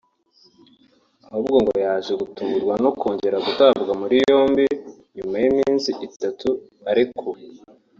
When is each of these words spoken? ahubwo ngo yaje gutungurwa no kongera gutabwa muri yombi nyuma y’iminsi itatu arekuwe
ahubwo 1.27 1.57
ngo 1.63 1.73
yaje 1.83 2.13
gutungurwa 2.21 2.73
no 2.83 2.91
kongera 2.99 3.37
gutabwa 3.45 3.91
muri 4.01 4.15
yombi 4.29 4.65
nyuma 5.15 5.35
y’iminsi 5.43 5.89
itatu 6.07 6.49
arekuwe 6.89 7.41